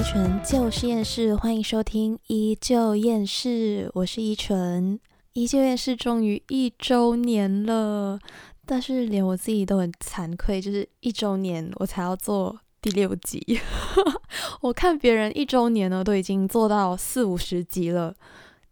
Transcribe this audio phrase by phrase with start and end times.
[0.00, 4.98] 依纯旧是厌世，欢迎收听《依旧厌世》，我是依纯。
[5.34, 8.18] 《依旧厌世》终于一周年了，
[8.64, 13.60] 但是连我自己都很惭愧，就是一周年我才要做第六集。
[14.62, 18.14] 我看别人一周年呢都已经做到四五十集了。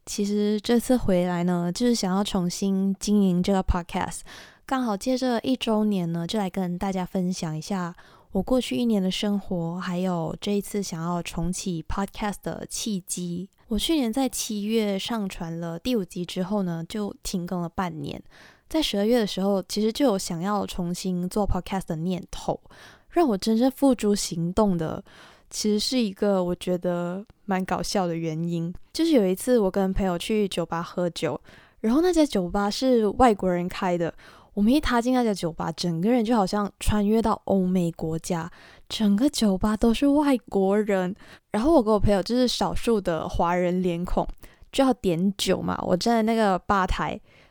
[0.07, 4.21] 其实这次回来呢，就是想要重新经营这个 podcast，
[4.65, 7.95] 刚好借着一周年呢，就来跟大家分享一下。
[8.33, 13.49] 我过去一年的生活，还有这一次想要重启 Podcast 的契机。
[13.69, 18.23] 我去年在七月上传了第五集之后呢，就停更了半年。
[18.69, 22.61] 在十二月的时候，其实就有想要重新做 Podcast 的念头。
[23.09, 25.03] 让我真正付诸行动的，
[25.49, 31.41] 其实是一个我觉得蛮搞笑的原因，就是有一次我跟朋友去酒吧喝酒，
[31.81, 34.13] 然后那家酒吧是外国人开的。
[34.59, 38.51] 我们一踏进那家酒吧，整个人就好像穿越到欧美国家，
[38.89, 41.15] 整个酒吧都是外国人。
[41.53, 44.27] 然后我跟我朋友就是少数的华人脸孔，
[44.73, 45.79] 就要点酒嘛。
[45.87, 47.11] 我站在那个吧台，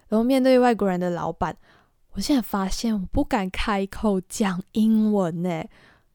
[0.10, 1.56] 然后面对外国人的老板，
[2.12, 5.64] 我现在发现我不敢开口讲英文呢。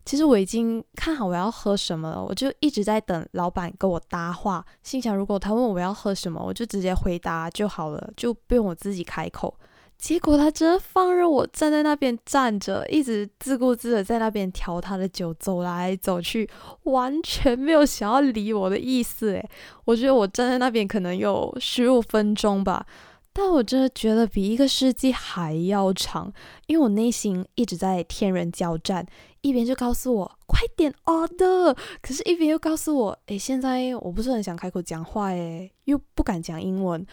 [0.05, 9.57] 其实我已经看好我要喝什么了，我就一直在等老板跟我搭话，心想如果他问我要喝什么，我就直接回答就好了，就不用我自己开口。
[10.03, 16.51] 结果他真的放任我站在那边站着，一直自顾自的在那边调他的酒，走来走去，
[16.83, 19.31] 完全没有想要理我的意思。
[19.31, 19.49] 诶，
[19.85, 22.85] 我觉得我站在那边可能有十五分钟吧，
[23.33, 26.33] 但我真的觉得比一个世纪还要长，
[26.67, 29.07] 因为我内心一直在天人交战，
[29.41, 37.07] 一边就告诉我快点 order，可是一边又告诉我，诶，现在我不是很想开口讲话，诶，又不敢讲英文。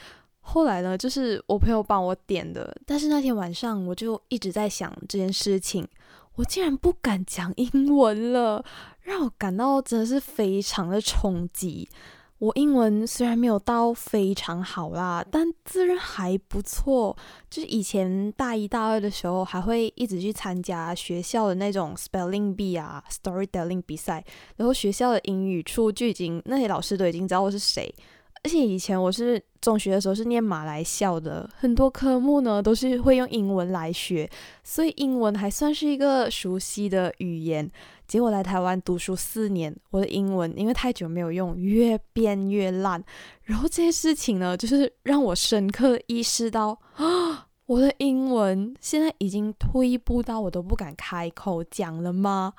[0.50, 5.87] 后来呢，就是我朋友帮我点的，但是那天晚上我就一直在想这件事情，
[6.36, 8.65] 我竟然不敢讲英文了，
[9.02, 11.88] 让我感到真的是非常的冲击。
[12.39, 17.15] 我英文虽然没有到非常好啦，但自认还不错。
[17.49, 24.23] 就是以前大一、大二的时候，还会一直去参加学校的那种 spelling bee 啊、storytelling 比赛，
[24.55, 27.93] 然后学校的英语处就已经那些老师都已经知道我是谁。
[28.44, 34.30] 而且以前我是中学的时候是念马来校的，很多科目呢都是会用英文来学，
[34.64, 37.70] 所以英文还算是一个熟悉的语言。
[38.08, 43.04] 结果来台湾读书四年，我的英文因为太久没有用，越变越烂。
[43.44, 52.54] 然后这些事情呢，就是让我深刻意识到啊， 我的英文现在已经退步到我都不敢开口讲了吗？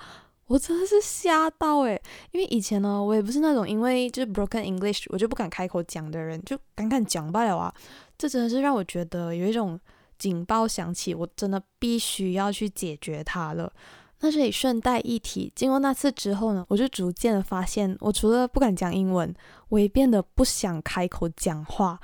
[0.50, 2.02] 我真的是吓到诶，
[2.32, 7.72] 因为以前呢，我也不是那种因为就是 broken English 我就不敢开口讲的人，就敢敢讲罢了啊。
[8.18, 9.78] 这真的是让我觉得有一种
[10.18, 13.72] 警报响起，我真的必须要去解决它了。
[14.18, 19.32] 那这里顺带一提，经过那次之后呢，我就逐渐的发现，我除了不敢讲英文，
[19.68, 22.00] 我也变得不想开口讲话。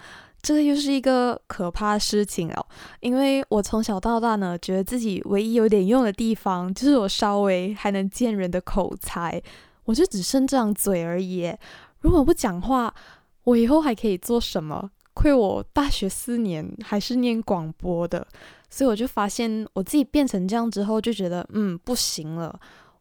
[0.46, 2.66] 这个又是一个可怕的事情哦，
[3.00, 9.42] 因为我从小到大呢，觉得自己唯一有点用的地方，就是我稍微还能见人的口才，
[9.86, 11.52] 我就只剩这张嘴而已。
[11.98, 12.94] 如果不讲话，
[13.42, 14.88] 我以后还可以做什么？
[15.14, 18.24] 亏我大学四年还是念广播的，
[18.70, 22.56] 所以我就发现我自己变成这样之后，就觉得嗯不行了，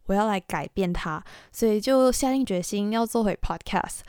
[0.07, 3.99] 我要来改变它，所以就下定决心要做回 podcast。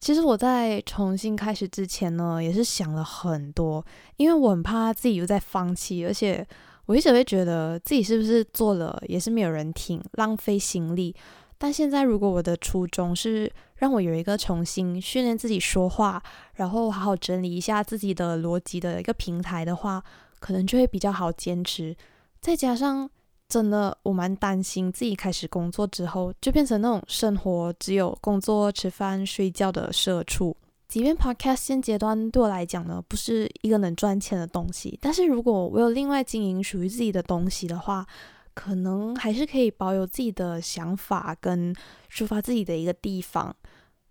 [0.00, 3.84] 其实我在重新开始之前呢，也是想了很多，
[4.16, 6.46] 因为我很怕自己又在放弃，而且
[6.86, 11.14] 我一直会觉得自己是不是做了也是没有人听，浪费心力。
[11.58, 16.22] 但现在如果我的初衷是让我有一个重新训练自己说话，
[16.54, 20.02] 然后好好整理一下自己的逻辑的一个平台的话，
[20.38, 21.96] 可能就会比较好坚持。
[22.40, 23.10] 再加上。
[23.48, 30.54] 真的，我蛮担心自己开始工作之后，就变成那种生活只有工作、吃饭、睡觉的社畜。
[30.86, 38.06] 即便 Podcast 现阶段对我来讲呢，不是一个能赚钱的东西，但是如果我有另外经营属于自己的东西的话，
[38.52, 41.74] 可能还是可以保有自己的想法跟
[42.12, 43.54] 抒发自己的一个地方。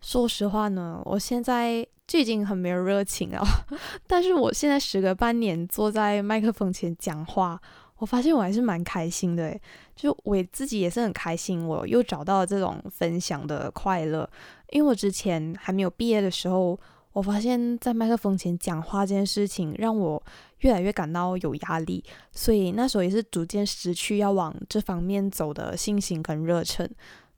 [0.01, 3.43] 说实话呢，我现在就已经很没有热情了，
[4.07, 7.61] 但是我现在时隔半年坐在麦克风前讲话。
[7.97, 9.61] 我发现我还是蛮开心的，诶，
[9.95, 14.29] 就我自己也是很开心，我又找到了这种分享的快乐。
[14.69, 16.79] 因为我之前还没有毕业的时候，
[17.13, 20.21] 我发现在麦克风前讲话这件事情让我
[20.59, 26.87] 越来越感到有压力，所以那时候也是逐渐失去要往这方面走的信心跟热忱。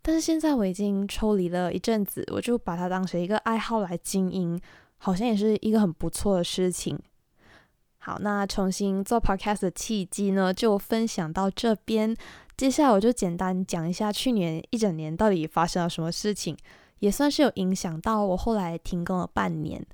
[0.02, 4.60] 但是现在我已经抽离了一阵子，我就把它当成一个爱好来经营，
[4.98, 7.00] 好像也是一个很不错的事情。
[8.10, 12.16] 好，那重新做 podcast 的契机呢，就分享到这边。
[12.58, 16.58] 接下来我就简单讲一下去年一整年到底发生了什么事情，
[17.02, 19.86] 也算是有影响到我后来停更了半年。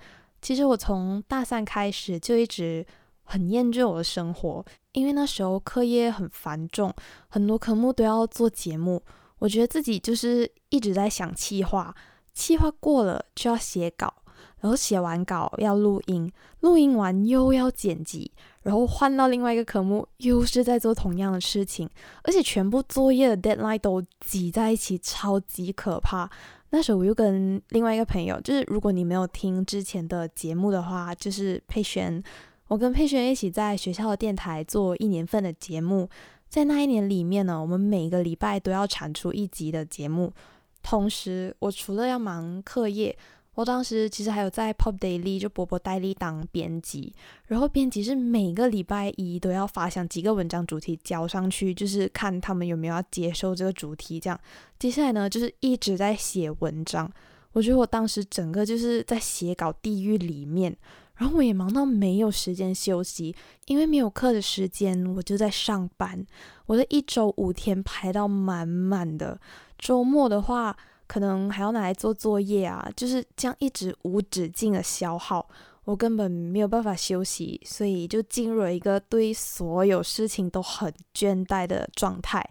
[0.41, 2.85] 其实我从大三开始就一直
[3.25, 6.93] 很厌倦我的生活，因为那时候课业很繁重，
[7.27, 9.03] 很多科目都要做节目。
[9.39, 11.93] 我觉得自己就是一直在想气话，
[12.33, 14.13] 气话过了就要写稿。
[14.61, 16.31] 然后写完稿要录音，
[16.61, 18.31] 录音完又要剪辑，
[18.63, 21.87] 然后换到另外一个科目，又是在做同样的事情，
[22.23, 26.29] 而且全部作业的 deadline 都挤在一起，超级可怕。
[26.71, 32.23] 那时候我又跟另外一个朋友，就是如果你没有听之前的节目的话，就是佩璇，
[32.67, 36.09] 我跟佩璇一起在学校的电台做一年份的节目，
[36.49, 40.33] 在那一年里面呢，我们每个礼拜都要产出一集的节目，
[40.81, 43.15] 同时我除了要忙课业。
[43.55, 47.13] 我当时其实还有在 Pop Daily 就波波代理当编辑，
[47.47, 54.19] 然后编辑是每个礼拜一都要发想几个文章主题交上去，就是看他们有没有要接受这个主题。
[54.19, 54.37] 这样，
[54.77, 57.09] 接下来呢就是一直在写文章。
[57.53, 60.75] 我觉得我当时整个就是在写稿地狱里面，
[61.15, 63.33] 然后我也忙到没有时间休息，
[63.67, 66.25] 因为没有课的时间我就在上班。
[66.65, 69.39] 我的一周五天排到满满的，
[69.77, 70.75] 周末的话。
[71.07, 75.47] 可能还要拿来做作业啊，就是这样一直无止境的消耗，
[75.83, 82.43] 我根本没有办法休息，所以就进入了一个对所有事情都很倦怠的状态。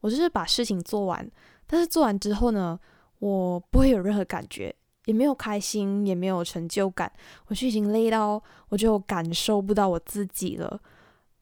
[0.00, 1.30] 我就是把事情做完，
[1.66, 2.78] 但是做完之后呢，
[3.18, 4.74] 我不会有任何感觉，
[5.04, 7.12] 也没有开心，也没有成就感，
[7.46, 10.80] 我就已经累到我就感受不到我自己了。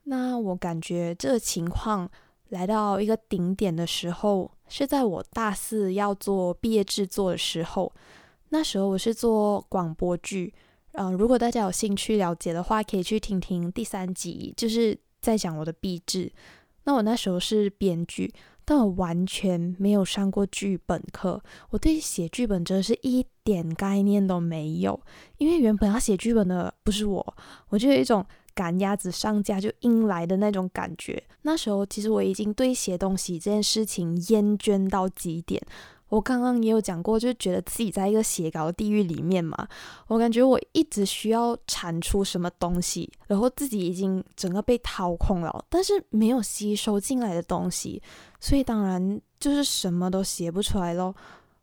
[0.05, 2.11] 那我感觉这个情况。
[2.51, 7.93] 来到一个顶点的时候，是在我大四要做毕业制作的时候。
[8.49, 10.55] 那时候我是做广播剧，
[10.93, 16.33] 嗯，如果大家有兴趣了解的话，可以去听听第三集，就是在讲我的毕制。
[16.85, 18.33] 那我那时候是编剧，
[18.65, 24.99] 但我完全没有上过剧本课，我对写剧本真的是一点概念都没有。
[25.37, 27.35] 因为原本要写剧本的不是我，
[27.69, 28.25] 我就有一种。
[28.59, 31.23] 赶鸭子上架就硬来的那种感觉。
[31.43, 35.63] 那时候其实我已经对写东西这件事情厌倦到极点。
[36.09, 39.69] 我刚刚也有讲过，就觉得自己在一个写稿的地狱里面嘛。
[40.09, 48.03] 我感觉我一直需要产出什么东西，然后自己已经整个被掏空了，但是没有吸收进来的东西，
[48.41, 51.15] 所以当然就是什么都写不出来咯。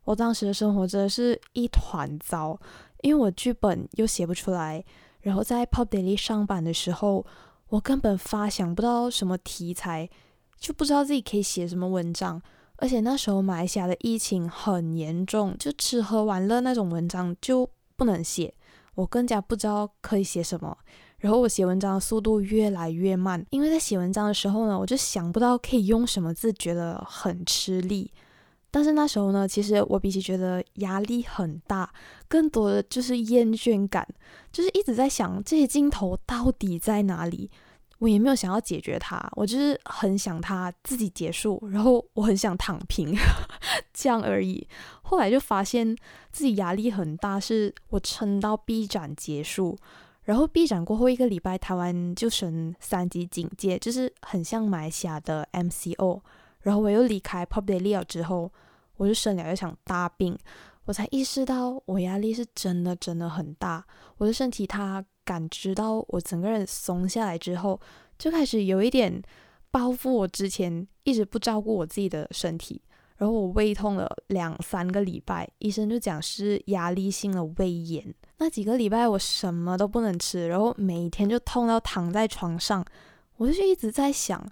[0.04, 2.58] 我当时的生活真的是一团糟，
[3.02, 4.82] 因为我剧本又写不出来。
[5.26, 7.26] 然后在 Pop Daily 上班的时候，
[7.70, 10.08] 我根本发想不到什么题材，
[10.56, 12.40] 就不知道自己可以写什么文章。
[12.76, 18.54] 而且那时候马来西亚的疫情很严重，就吃喝玩乐那种文章就不能写，
[18.94, 20.78] 我更加不知道可以写什么。
[21.18, 28.12] 然后我写文章的速度越来越慢，因为在写文章的时候呢，我就想不到可以用什么字，觉得很吃力。
[28.70, 31.90] 但是那时候呢，其实我比起觉得压力很大，
[32.28, 34.06] 更多的就是厌倦感，
[34.52, 37.50] 就是一直在想这些镜头到底在哪里。
[37.98, 43.16] 我也没有想要解决它，我就是很想它自己结束，然后我很想躺平，
[43.94, 44.68] 这样而已。
[45.00, 45.96] 后来就发现
[46.30, 49.78] 自己压力很大，是我撑到 B 展结束，
[50.24, 56.20] 然后 B 展过后一个礼拜，台湾就升三级警戒，就是很像马来西亚的 MCO。
[56.66, 58.50] 然后我又离开 Pop Daily 之后。
[58.98, 60.34] 我就生了一场大病，
[60.86, 63.84] 我才意识到我压力是真的真的很大。
[64.16, 67.78] 我的身体它感知到我整个人松下来之后，
[68.18, 69.22] 就开始有一点
[69.70, 72.80] 报复我之前一直不照顾我自己的身体。
[73.18, 78.02] 然后我胃痛了两三个礼拜，医生就讲是压力性的胃炎。
[78.38, 82.82] 那几个礼拜我什么都不能吃，然后每天就痛到躺在床上。
[83.36, 84.42] 我就一直在想。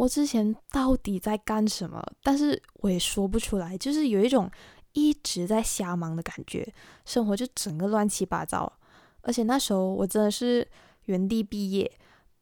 [0.00, 2.02] 我之前到底在干什么？
[2.22, 4.50] 但是我也说不出来，就是有一种
[4.94, 6.66] 一直在瞎忙的感觉，
[7.04, 8.72] 生活就整个乱七八糟。
[9.20, 10.66] 而且那时候我真的是
[11.04, 11.90] 原地毕业，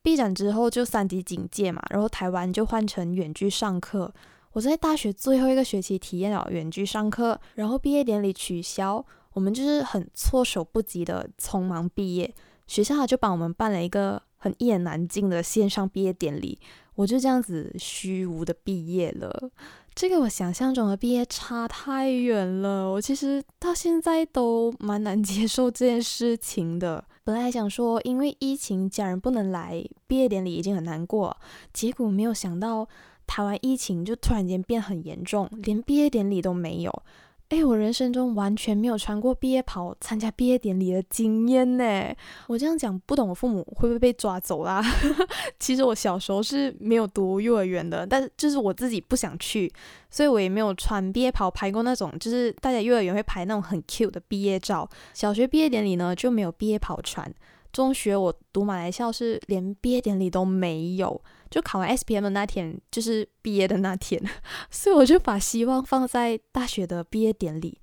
[0.02, 4.14] 毕展之后就三级警戒嘛，然后台湾就换成远距上课。
[4.52, 12.32] 我在大学最后一个学期体验了远距上课，然后毕业典礼取消，我们就是很措手不及的匆忙毕业，
[12.68, 16.58] 学校就帮我们办了一个很一言难尽的线上毕业典礼。
[16.94, 19.50] 我就这样子虚无的毕业了，
[19.94, 22.90] 这个我想象中的毕业差太远了。
[22.90, 27.04] 我其实到现在都蛮难接受这件事情的。
[27.22, 31.36] 本来想说，因为疫情家人不能来，毕业典礼已经很难过，
[31.72, 32.88] 结果没有想到
[33.28, 37.02] 台湾疫情就突然间变很严重，连毕业典礼都没有。
[37.48, 42.14] 哎，我人生中完全没有穿过毕业袍参加毕业典礼的经验呢。
[42.46, 44.82] 我这样讲，不懂我父母会不会被抓走啦？
[45.58, 49.72] 其实我小时候是没有读幼儿园的，但是就是我自己不想去，
[50.10, 54.86] 所以我也没有穿毕业袍拍过那种，就是大家幼儿园会拍那种很 cute 的毕业照。
[55.14, 57.34] 小学毕业典礼呢就没有毕业袍穿。
[57.72, 61.18] 中学我读马来校是连毕业典礼都没有。
[61.50, 64.22] 就考完 S P M 的那天，就是毕业的那天，
[64.70, 67.78] 所以我就把希望放在大学的毕业典礼。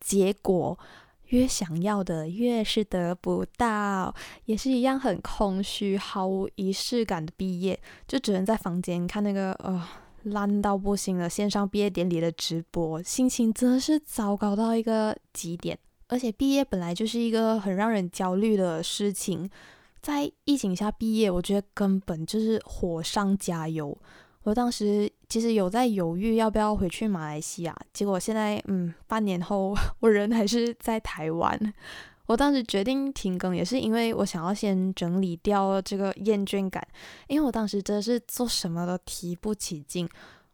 [0.00, 0.78] 结果
[1.26, 4.14] 越想要的越是得不到，
[4.46, 9.86] 也是一样很空虚、毫无仪式感的毕业，就只能在房间看那个呃
[10.22, 15.78] 烂到不行的线上毕业典礼的直播，心情真的是糟糕到一个极点。
[16.08, 19.48] 而且毕业本来就是一个很让人焦虑的事情。
[20.00, 23.96] 在疫情下毕业，我觉得根本就是火上加油。
[24.42, 31.74] 我当时其实有在犹豫要不要回去马来西亚，结果现在嗯，半年后 我人还是在台湾。
[32.26, 36.86] 我当时决定停更，也是因为我想要先整理掉这个厌倦感，
[37.26, 40.08] 因为我当时真的是做什么都提不起劲。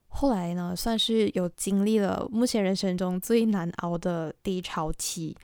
[0.09, 5.37] 后来呢，算是有经历了目前人生中最难熬的低潮期。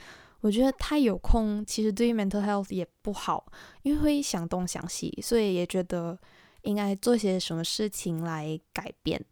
[0.42, 3.50] 我觉得太有空，其实对于 mental health 也不好，
[3.82, 6.18] 因为会想东想西，所以也觉得
[6.62, 9.24] 应该做些什么事情来改变。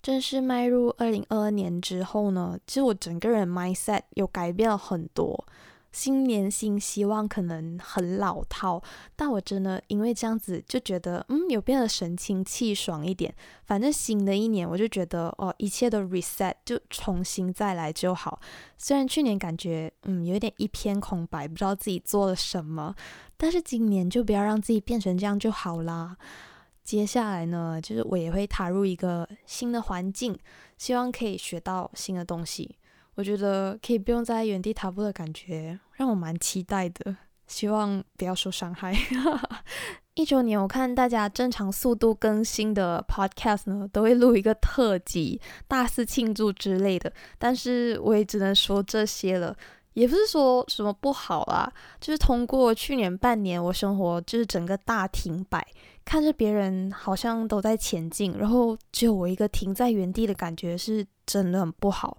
[0.00, 5.44] 正式迈入二零二二年之后呢，其实我整个人 mindset 有改变了很多。
[5.90, 8.82] 新年新希望可能很老套，
[9.16, 13.34] 但我真的因为这样子就觉得，嗯，有变得神清气爽一点。
[13.64, 18.38] 反正新的一年，我就觉得哦，一切都 reset，就重新再来就好。
[18.76, 22.94] 虽然去年感觉嗯有一点一片空白，不知道自己做了什么，
[23.36, 26.16] 但是今年就不要让自己变成这样就好啦。
[26.84, 30.38] 接下来呢，就是我也会踏入一个新的环境，
[30.76, 32.76] 希望可以学到新的东西。
[33.18, 37.16] 我觉得可以不用在原地踏步的感觉，让我蛮期待的。
[37.48, 38.94] 希望不要受伤害。
[40.14, 47.12] 一周年，我看大家正常速度更新的 podcast 呢，都会录一个特辑，大肆庆祝之类的。
[47.38, 49.52] 但是我也只能说这些了，
[49.94, 55.66] 也不是说什么不好啦，就是通过去年半年，我生活就是整个大停摆，
[56.04, 62.18] 看着别人好像都在前进，然后只有我一个停在原地的感觉，是真的很不好。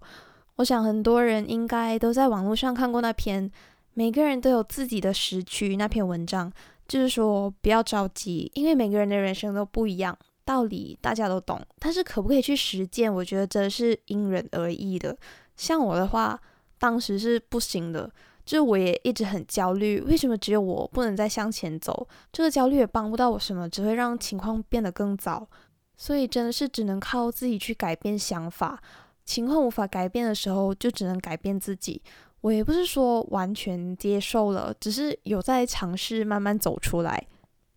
[0.59, 3.49] 我想很多人应该都在网络上看过那篇
[3.95, 6.51] “每个人都有自己的时区”那篇文章，
[6.85, 15.15] 就是说不要着急，因为每个人的人生都不一样，道理大家都懂，但是可不可以去实践，我觉得真的是因人而异的。
[15.55, 16.37] 像我的话，
[16.77, 18.11] 当时是不行的，
[18.45, 22.05] 就是我也一直很焦虑，为什么只有我不能再向前走？
[22.33, 25.47] 这个焦虑也帮不到我什么，只会让情况变得更糟。
[25.95, 28.81] 所以真的是只能靠自己去改变想法。
[29.29, 32.01] 情况无法改变的时候，就只能改变自己。
[32.41, 37.27] 我也不是说完全接受了，只是有在尝试慢慢走出来。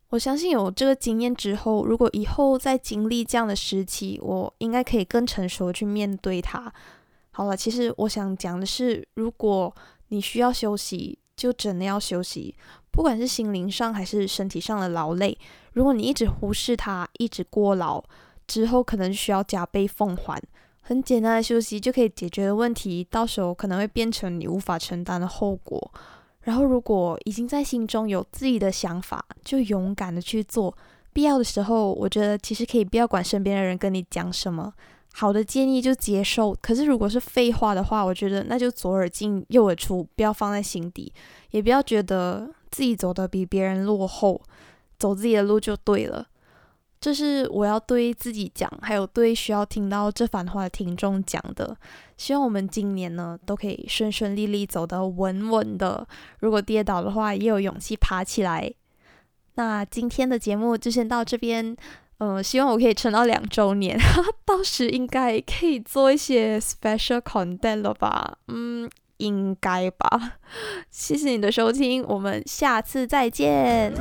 [0.08, 6.72] 我相信有这个经验之后，如果以后再经历这样的时期，我应该可以更成熟去面对它。
[7.32, 9.74] 好了，其实我想讲的是，如果
[10.08, 12.54] 你需要休息，就真的要休息，
[12.90, 15.36] 不管是心灵上还是身体上的劳累。
[15.72, 18.02] 如果你一直忽视它，一直过劳，
[18.46, 20.40] 之后可能需要加倍奉还。
[20.82, 25.92] 很简单的休息就可以解决的问题，到时候可能会变成你无法承担的后果。
[26.42, 30.76] 然后，如果已经在心中有自己的想法，就勇敢的去做。
[31.12, 34.72] 必要的时候，我觉得其实可以不要管身边的人跟你讲什么，
[35.12, 36.52] 好的建议就接受。
[36.60, 41.12] 可是如果是废话的话，我觉得那就左耳进右耳出，不要放在心底，
[41.52, 44.40] 也不要觉得自己走的比别人落后，
[44.98, 46.26] 走自己的路就对了。
[47.02, 51.76] 这是我要对自己讲，还有对需要听到这番话的听众讲的。
[52.16, 56.06] 希望我们今年呢都可以顺顺利利走得稳稳的。
[56.38, 58.72] 如果跌倒的话，也有勇气爬起来。
[59.56, 61.76] 那今天的节目就先到这边。
[62.18, 63.98] 嗯，希望我可以撑到两周年，
[64.46, 68.38] 到时应该可以做一些 special content 了吧？
[68.46, 70.38] 嗯，应该吧。
[70.88, 73.92] 谢谢你的收听，我们下次再见。